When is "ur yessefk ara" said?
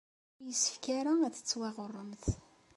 0.39-1.13